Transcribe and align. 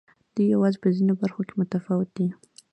دوی 0.35 0.47
یوازې 0.55 0.77
په 0.83 0.89
ځینو 0.97 1.13
برخو 1.21 1.41
کې 1.47 1.53
متفاوت 1.61 2.09
دي. 2.17 2.27